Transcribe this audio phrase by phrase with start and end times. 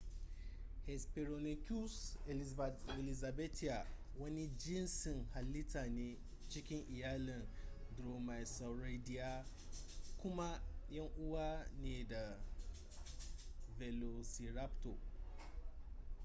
[0.87, 1.95] hesperonychus
[2.99, 3.77] elizabethae
[4.21, 6.07] wani jinsin halitta ne
[6.51, 7.43] cikin iyalin
[7.95, 9.33] dromaeosauridae
[10.21, 10.49] kuma
[10.95, 11.47] yan uwa
[11.81, 12.23] ne ga
[13.79, 14.97] velociraptor